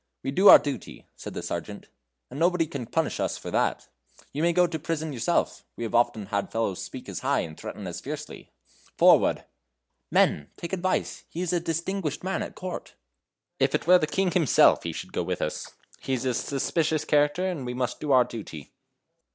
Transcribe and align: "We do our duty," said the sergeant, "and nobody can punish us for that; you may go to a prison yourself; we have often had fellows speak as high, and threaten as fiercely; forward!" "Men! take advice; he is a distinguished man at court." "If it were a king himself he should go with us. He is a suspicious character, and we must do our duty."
"We 0.23 0.31
do 0.31 0.49
our 0.49 0.57
duty," 0.57 1.05
said 1.15 1.35
the 1.35 1.43
sergeant, 1.43 1.87
"and 2.31 2.39
nobody 2.39 2.65
can 2.65 2.87
punish 2.87 3.19
us 3.19 3.37
for 3.37 3.51
that; 3.51 3.87
you 4.33 4.41
may 4.41 4.51
go 4.51 4.65
to 4.65 4.77
a 4.77 4.79
prison 4.79 5.13
yourself; 5.13 5.63
we 5.75 5.83
have 5.83 5.93
often 5.93 6.25
had 6.25 6.51
fellows 6.51 6.81
speak 6.81 7.07
as 7.07 7.19
high, 7.19 7.41
and 7.41 7.55
threaten 7.55 7.85
as 7.85 8.01
fiercely; 8.01 8.49
forward!" 8.97 9.45
"Men! 10.09 10.49
take 10.57 10.73
advice; 10.73 11.25
he 11.29 11.41
is 11.41 11.53
a 11.53 11.59
distinguished 11.59 12.23
man 12.23 12.41
at 12.41 12.55
court." 12.55 12.95
"If 13.59 13.75
it 13.75 13.85
were 13.85 13.99
a 14.01 14.07
king 14.07 14.31
himself 14.31 14.81
he 14.81 14.91
should 14.91 15.13
go 15.13 15.21
with 15.21 15.39
us. 15.39 15.69
He 15.99 16.13
is 16.13 16.25
a 16.25 16.33
suspicious 16.33 17.05
character, 17.05 17.45
and 17.47 17.63
we 17.63 17.75
must 17.75 17.99
do 17.99 18.11
our 18.11 18.23
duty." 18.23 18.71